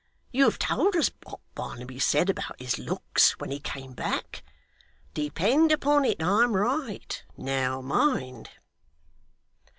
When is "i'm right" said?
6.23-7.23